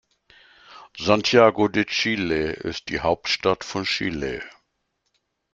[0.97, 4.41] Santiago de Chile ist die Hauptstadt von Chile.